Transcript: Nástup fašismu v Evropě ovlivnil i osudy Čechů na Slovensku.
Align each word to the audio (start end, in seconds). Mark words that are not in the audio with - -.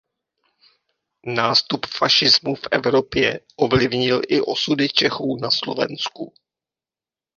Nástup 1.27 1.85
fašismu 1.85 2.55
v 2.55 2.67
Evropě 2.71 3.39
ovlivnil 3.55 4.21
i 4.27 4.41
osudy 4.41 4.89
Čechů 4.89 5.37
na 5.41 5.51
Slovensku. 5.51 6.33